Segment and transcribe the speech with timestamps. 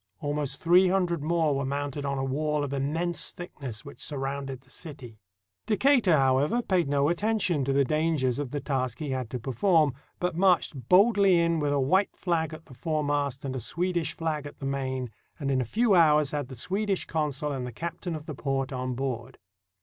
[0.19, 4.61] Almost three hundred more were mounted on a wall of immense thickness which sur rounded
[4.61, 5.19] the city.
[5.67, 9.93] Decatur, however, paid no attention to the dangers of the task he had to perform,
[10.19, 14.47] but marched boldly in with a white flag at the foremast and a Swedish flag
[14.47, 18.15] at the main, and in a few hours had the Swedish consul and the captain
[18.15, 19.37] of the port on board.